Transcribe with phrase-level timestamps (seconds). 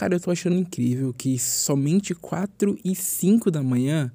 [0.00, 4.10] Cara, eu tô achando incrível que somente 4 e 5 da manhã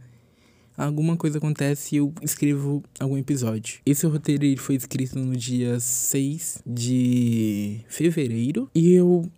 [0.75, 3.81] alguma coisa acontece e eu escrevo algum episódio.
[3.85, 9.29] Esse roteiro ele foi escrito no dia 6 de fevereiro e eu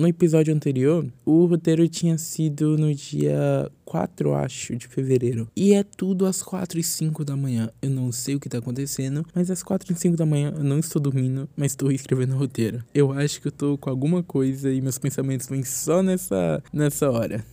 [0.00, 5.46] no episódio anterior, o roteiro tinha sido no dia 4, acho, de fevereiro.
[5.54, 7.70] E é tudo às 4 e 5 da manhã.
[7.82, 10.64] Eu não sei o que tá acontecendo, mas às 4 e 5 da manhã eu
[10.64, 12.82] não estou dormindo, mas estou escrevendo o roteiro.
[12.94, 17.10] Eu acho que eu tô com alguma coisa e meus pensamentos vêm só nessa, nessa
[17.10, 17.44] hora.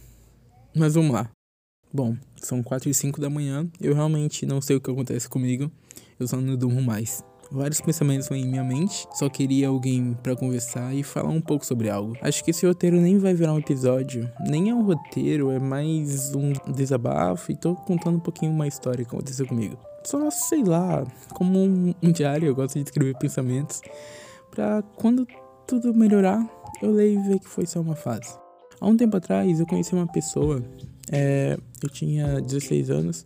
[0.73, 1.29] Mas vamos lá.
[1.93, 3.67] Bom, são 4 e 5 da manhã.
[3.81, 5.69] Eu realmente não sei o que acontece comigo.
[6.17, 7.23] Eu só não durmo mais.
[7.51, 11.65] Vários pensamentos vêm em minha mente, só queria alguém para conversar e falar um pouco
[11.65, 12.15] sobre algo.
[12.21, 16.35] Acho que esse roteiro nem vai virar um episódio, nem é um roteiro, é mais
[16.35, 19.77] um desabafo e tô contando um pouquinho uma história que aconteceu comigo.
[20.03, 23.81] Só sei lá, como um, um diário, eu gosto de escrever pensamentos
[24.51, 25.25] para quando
[25.65, 26.45] tudo melhorar,
[26.81, 28.37] eu leio e ver que foi só uma fase.
[28.79, 30.63] Há um tempo atrás eu conheci uma pessoa,
[31.11, 33.25] é, eu tinha 16 anos,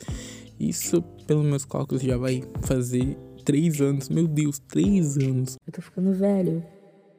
[0.59, 5.57] isso pelos meus cálculos já vai fazer Três anos, meu Deus, três anos.
[5.65, 6.63] Eu tô ficando velho.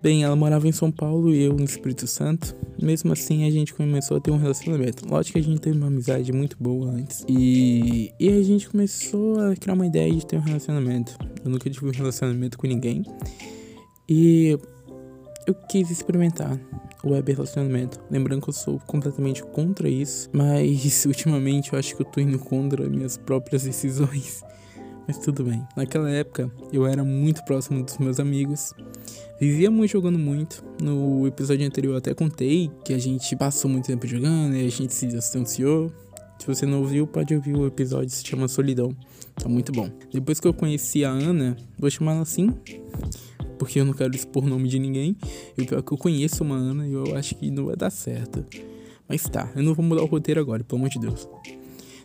[0.03, 2.57] Bem, ela morava em São Paulo e eu no Espírito Santo.
[2.81, 5.09] Mesmo assim, a gente começou a ter um relacionamento.
[5.09, 7.25] Lógico que a gente teve uma amizade muito boa antes.
[7.29, 11.17] E, e a gente começou a criar uma ideia de ter um relacionamento.
[11.45, 13.05] Eu nunca tive um relacionamento com ninguém.
[14.09, 14.59] E
[15.47, 16.59] eu quis experimentar
[17.05, 18.01] o web relacionamento.
[18.11, 20.29] Lembrando que eu sou completamente contra isso.
[20.33, 24.43] Mas ultimamente eu acho que eu tô indo contra minhas próprias decisões.
[25.07, 25.67] Mas tudo bem.
[25.77, 28.73] Naquela época, eu era muito próximo dos meus amigos.
[29.41, 30.65] Vivíamos jogando muito.
[30.81, 34.71] No episódio anterior eu até contei que a gente passou muito tempo jogando e a
[34.71, 35.93] gente se distanciou.
[36.39, 38.97] Se você não ouviu, pode ouvir o episódio, se chama Solidão.
[39.35, 39.91] Tá muito bom.
[40.13, 42.51] Depois que eu conheci a Ana, vou chamar ela assim,
[43.59, 45.17] porque eu não quero expor o nome de ninguém.
[45.57, 47.77] E o pior é que eu conheço uma Ana e eu acho que não vai
[47.77, 48.45] dar certo.
[49.09, 51.29] Mas tá, eu não vou mudar o roteiro agora, pelo amor de Deus.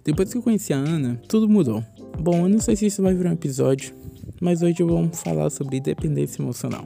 [0.04, 1.84] Depois que eu conheci a Ana, tudo mudou.
[2.20, 3.96] Bom, eu não sei se isso vai virar um episódio,
[4.42, 6.86] mas hoje vamos falar sobre dependência emocional.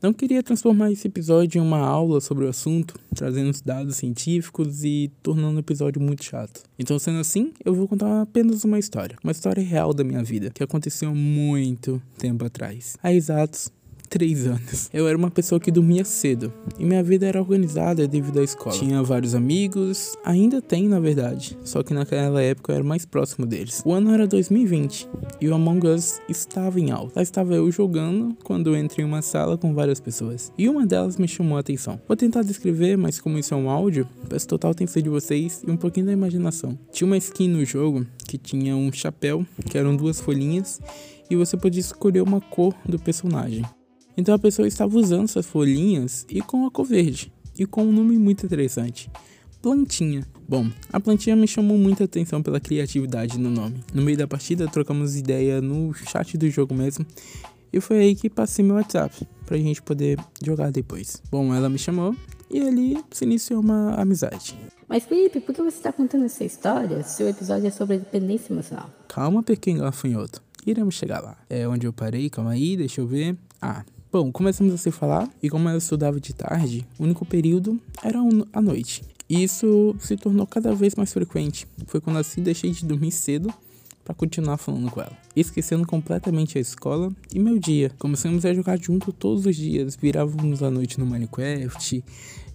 [0.00, 4.84] Não queria transformar esse episódio em uma aula sobre o assunto, trazendo os dados científicos
[4.84, 6.62] e tornando o episódio muito chato.
[6.78, 10.50] Então, sendo assim, eu vou contar apenas uma história, uma história real da minha vida,
[10.50, 12.96] que aconteceu muito tempo atrás.
[13.02, 13.72] Há exatos
[14.08, 14.88] três anos.
[14.92, 18.76] Eu era uma pessoa que dormia cedo e minha vida era organizada devido à escola.
[18.76, 23.46] Tinha vários amigos, ainda tem na verdade, só que naquela época eu era mais próximo
[23.46, 23.82] deles.
[23.84, 25.08] O ano era 2020
[25.40, 27.12] e o Among Us estava em alta.
[27.16, 31.16] Lá estava eu jogando quando entrei em uma sala com várias pessoas e uma delas
[31.16, 32.00] me chamou a atenção.
[32.06, 35.70] Vou tentar descrever, mas como isso é um áudio, peço total atenção de vocês e
[35.70, 36.78] um pouquinho da imaginação.
[36.92, 40.80] Tinha uma skin no jogo que tinha um chapéu, que eram duas folhinhas,
[41.30, 43.64] e você podia escolher uma cor do personagem.
[44.16, 47.32] Então a pessoa estava usando essas folhinhas e com a cor verde.
[47.58, 49.10] E com um nome muito interessante.
[49.62, 50.24] Plantinha.
[50.48, 53.82] Bom, a plantinha me chamou muita atenção pela criatividade no nome.
[53.92, 57.04] No meio da partida, trocamos ideia no chat do jogo mesmo.
[57.72, 61.20] E foi aí que passei meu WhatsApp pra gente poder jogar depois.
[61.30, 62.14] Bom, ela me chamou
[62.50, 64.56] e ali se iniciou uma amizade.
[64.88, 67.02] Mas Felipe, por que você está contando essa história?
[67.02, 68.88] Seu episódio é sobre dependência emocional.
[69.08, 70.40] Calma, pequeno gafanhoto.
[70.64, 71.36] Iremos chegar lá.
[71.50, 73.36] É onde eu parei, calma aí, deixa eu ver.
[73.60, 73.84] Ah,
[74.18, 78.18] Bom, começamos a se falar e como ela estudava de tarde, o único período era
[78.50, 79.02] a noite.
[79.28, 81.66] E isso se tornou cada vez mais frequente.
[81.86, 83.52] Foi quando assim deixei de dormir cedo
[84.02, 87.92] para continuar falando com ela, esquecendo completamente a escola e meu dia.
[87.98, 92.02] Começamos a jogar junto todos os dias, virávamos a noite no Minecraft.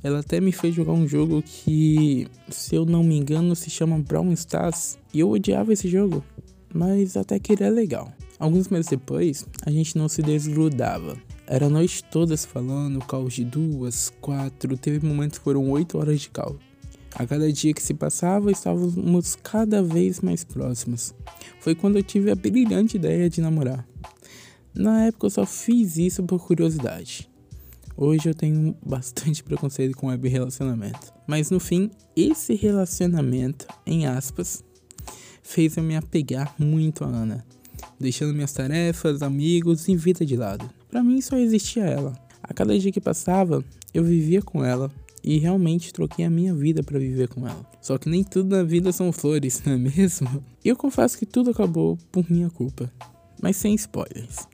[0.01, 3.99] Ela até me fez jogar um jogo que, se eu não me engano, se chama
[3.99, 6.23] Brown Stars, e eu odiava esse jogo,
[6.73, 8.11] mas até que ele é legal.
[8.39, 11.15] Alguns meses depois, a gente não se desgrudava.
[11.51, 15.97] Era a noite toda se falando, caos de duas, quatro, teve momentos que foram oito
[15.97, 16.55] horas de cal.
[17.13, 21.13] A cada dia que se passava, estávamos cada vez mais próximos.
[21.59, 23.85] Foi quando eu tive a brilhante ideia de namorar.
[24.73, 27.29] Na época eu só fiz isso por curiosidade.
[27.97, 31.11] Hoje eu tenho bastante preconceito com web relacionamento.
[31.27, 34.63] Mas no fim, esse relacionamento, em aspas,
[35.43, 37.45] fez eu me apegar muito a Ana,
[37.99, 40.80] deixando minhas tarefas, amigos e vida de lado.
[40.91, 42.13] Para mim só existia ela.
[42.43, 44.91] A cada dia que passava, eu vivia com ela
[45.23, 47.65] e realmente troquei a minha vida para viver com ela.
[47.81, 50.43] Só que nem tudo na vida são flores, não é mesmo?
[50.63, 52.91] E eu confesso que tudo acabou por minha culpa,
[53.41, 54.49] mas sem spoilers.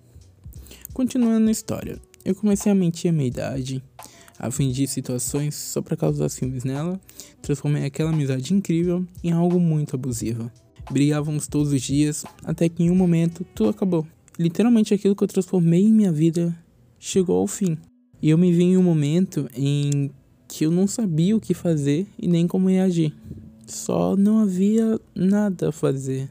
[0.94, 3.84] Continuando a história, eu comecei a mentir a minha idade,
[4.38, 7.02] a fingir situações só para causar ciúmes nela,
[7.42, 10.52] transformei aquela amizade incrível em algo muito abusivo.
[10.92, 14.06] Brigávamos todos os dias, até que em um momento tudo acabou.
[14.38, 16.56] Literalmente aquilo que eu transformei em minha vida
[17.00, 17.78] chegou ao fim.
[18.22, 20.12] E eu me vi em um momento em
[20.48, 23.14] que eu não sabia o que fazer e nem como reagir.
[23.66, 26.30] Só não havia nada a fazer.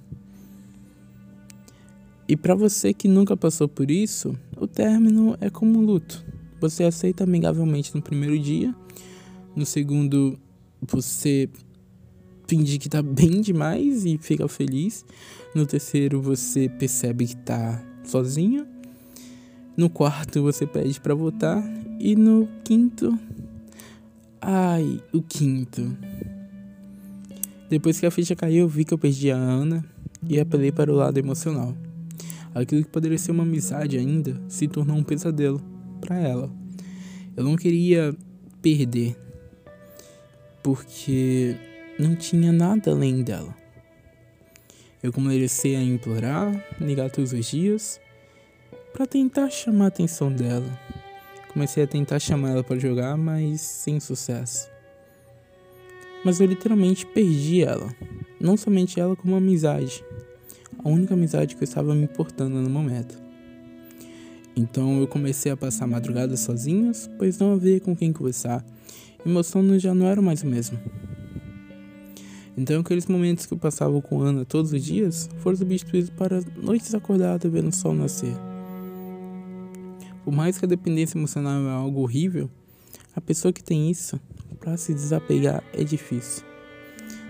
[2.29, 6.25] E para você que nunca passou por isso, o término é como um luto.
[6.61, 8.75] Você aceita amigavelmente no primeiro dia,
[9.55, 10.38] no segundo
[10.81, 11.49] você
[12.49, 15.05] finge que tá bem demais e fica feliz.
[15.55, 18.67] No terceiro você percebe que tá sozinho.
[19.76, 21.62] No quarto você pede para votar
[22.00, 23.19] e no quinto
[24.49, 25.97] ai, o quinto.
[27.69, 29.85] Depois que a ficha caiu, vi que eu perdi a Ana
[30.29, 31.76] e apelei para o lado emocional.
[32.55, 35.61] Aquilo que poderia ser uma amizade ainda se tornou um pesadelo
[36.00, 36.49] para ela.
[37.37, 38.14] Eu não queria
[38.62, 39.17] perder,
[40.62, 41.56] porque
[41.99, 43.53] não tinha nada além dela.
[45.02, 48.00] Eu comecei a implorar, ligar todos os dias,
[48.93, 50.78] para tentar chamar a atenção dela.
[51.52, 54.69] Comecei a tentar chamar ela para jogar, mas sem sucesso.
[56.25, 57.88] Mas eu literalmente perdi ela.
[58.40, 60.04] Não somente ela, como amizade
[60.87, 63.20] a única amizade que eu estava me importando no momento.
[64.54, 68.64] Então eu comecei a passar madrugadas sozinhas, pois não havia com quem conversar
[69.25, 70.78] e meu sono já não era mais o mesmo.
[72.56, 76.94] Então aqueles momentos que eu passava com Ana todos os dias foram substituídos para noites
[76.94, 78.35] acordadas vendo o sol nascer.
[80.25, 82.50] Por mais que a dependência emocional é algo horrível,
[83.14, 84.20] a pessoa que tem isso,
[84.58, 86.44] para se desapegar é difícil.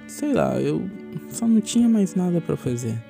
[0.06, 0.88] Sei lá, eu
[1.30, 3.02] só não tinha mais nada para fazer.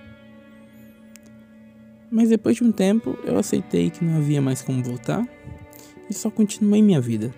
[2.11, 5.29] Mas depois de um tempo, eu aceitei que não havia mais como voltar
[6.09, 7.33] e só continuei minha vida.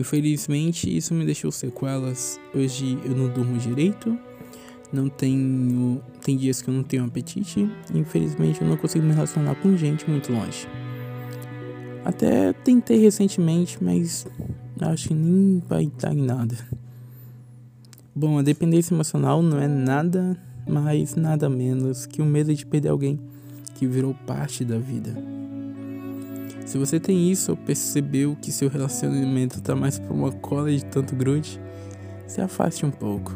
[0.00, 2.40] Infelizmente, isso me deixou sequelas.
[2.54, 4.18] Hoje eu não durmo direito,
[4.90, 6.00] não tenho.
[6.24, 10.08] Tem dias que eu não tenho apetite, infelizmente eu não consigo me relacionar com gente
[10.08, 10.66] muito longe.
[12.04, 14.26] Até tentei recentemente, mas
[14.80, 16.56] acho que nem vai dar em nada.
[18.14, 20.36] Bom, a dependência emocional não é nada
[20.66, 23.18] mas nada menos que o medo de perder alguém
[23.74, 25.39] que virou parte da vida.
[26.70, 30.84] Se você tem isso ou percebeu que seu relacionamento está mais por uma cola de
[30.84, 31.60] tanto grude,
[32.28, 33.32] se afaste um pouco.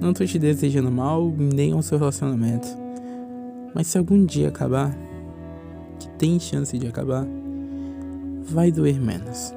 [0.00, 2.66] Não estou te desejando mal nem ao seu relacionamento,
[3.74, 4.96] mas se algum dia acabar,
[6.00, 7.26] que tem chance de acabar,
[8.42, 9.52] vai doer menos.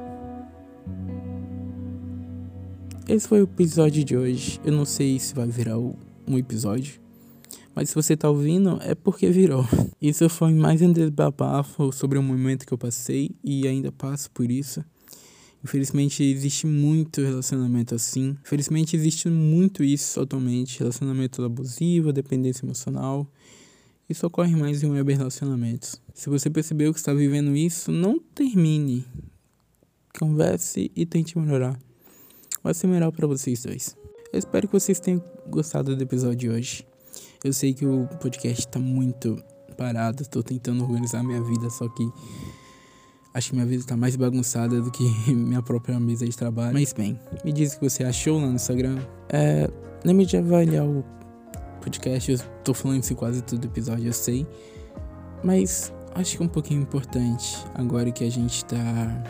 [3.08, 4.60] Esse foi o episódio de hoje.
[4.62, 7.00] Eu não sei se vai virar um episódio.
[7.80, 9.66] Mas se você tá ouvindo, é porque virou.
[10.02, 14.52] Isso foi mais um desabafo sobre um momento que eu passei e ainda passo por
[14.52, 14.84] isso.
[15.64, 18.36] Infelizmente existe muito relacionamento assim.
[18.42, 23.26] Infelizmente existe muito isso atualmente, relacionamento abusivo, dependência emocional.
[24.10, 26.02] Isso ocorre mais em web relacionamentos.
[26.14, 29.06] Se você percebeu que está vivendo isso, não termine.
[30.20, 31.80] Converse e tente melhorar.
[32.62, 33.96] Vai ser melhor para vocês dois.
[34.34, 36.89] Eu espero que vocês tenham gostado do episódio de hoje.
[37.44, 39.42] Eu sei que o podcast tá muito
[39.78, 42.12] parado, tô tentando organizar minha vida, só que
[43.34, 46.74] acho que minha vida tá mais bagunçada do que minha própria mesa de trabalho.
[46.74, 49.00] Mas bem, me diz o que você achou lá no Instagram.
[49.30, 49.70] É,
[50.04, 51.02] lembre de avaliar o
[51.82, 54.46] podcast, eu tô falando isso quase todo episódio, eu sei.
[55.42, 59.24] Mas acho que é um pouquinho importante agora que a gente tá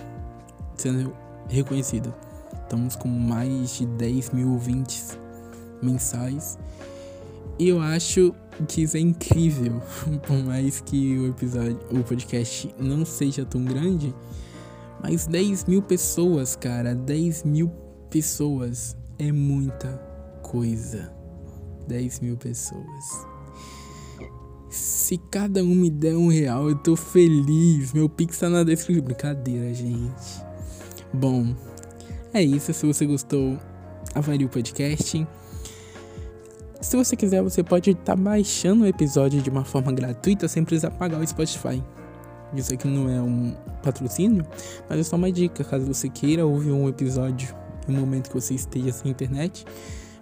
[0.76, 1.14] sendo
[1.48, 2.12] reconhecido.
[2.64, 5.16] Estamos com mais de 10 mil ouvintes
[5.80, 6.58] mensais.
[7.60, 8.34] E eu acho
[8.70, 9.82] que isso é incrível.
[10.26, 14.16] Por mais que o episódio, o podcast não seja tão grande.
[15.04, 16.96] Mas 10 mil pessoas, cara.
[16.96, 17.70] 10 mil
[18.10, 19.90] pessoas é muita
[20.42, 21.12] coisa.
[21.88, 23.28] 10 mil pessoas.
[24.70, 27.92] Se cada um me der um real, eu tô feliz.
[27.92, 29.04] Meu pix tá na descrição.
[29.04, 30.46] Brincadeira, gente.
[31.12, 31.56] Bom,
[32.34, 33.58] é isso, se você gostou,
[34.14, 35.28] avalie o podcast.
[36.82, 40.64] Se você quiser, você pode estar tá baixando o episódio de uma forma gratuita sem
[40.64, 41.84] precisar pagar o Spotify.
[42.54, 44.46] Isso aqui não é um patrocínio,
[44.90, 45.62] mas é só uma dica.
[45.64, 47.54] Caso você queira ouvir um episódio
[47.88, 49.66] em um momento que você esteja sem internet,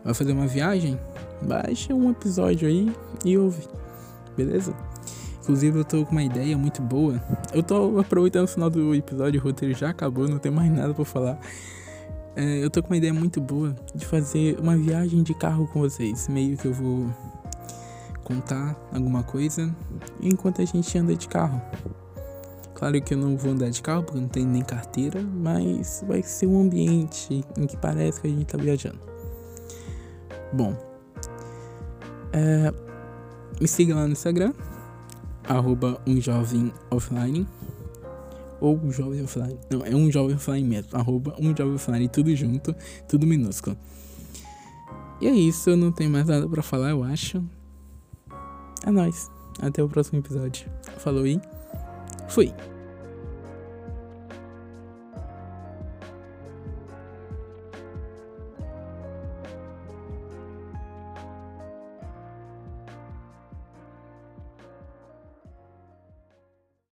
[0.04, 1.00] vai fazer uma viagem,
[1.44, 2.92] baixa um episódio aí
[3.24, 3.68] e ouve.
[4.36, 4.74] Beleza?
[5.44, 7.22] Inclusive eu tô com uma ideia muito boa.
[7.54, 10.92] Eu tô aproveitando o final do episódio, o roteiro já acabou, não tem mais nada
[10.92, 11.40] para falar.
[12.40, 15.80] É, eu tô com uma ideia muito boa de fazer uma viagem de carro com
[15.80, 16.28] vocês.
[16.28, 17.08] Meio que eu vou
[18.24, 19.76] contar alguma coisa
[20.22, 21.60] enquanto a gente anda de carro.
[22.76, 26.22] Claro que eu não vou andar de carro porque não tenho nem carteira, mas vai
[26.22, 29.00] ser um ambiente em que parece que a gente tá viajando.
[30.54, 30.78] Bom,
[32.32, 32.72] é,
[33.60, 34.54] me siga lá no Instagram,
[35.50, 36.20] arroba um.
[38.60, 39.58] Ou jovem offline.
[39.70, 40.90] Não, é um jovem offline mesmo.
[40.98, 42.76] Arroba um jovem offline, tudo junto,
[43.08, 43.78] tudo minúsculo.
[45.20, 47.44] E é isso, eu não tenho mais nada pra falar, eu acho.
[48.86, 49.30] É nóis.
[49.60, 50.70] Até o próximo episódio.
[50.98, 51.42] Falou e
[52.30, 52.54] fui.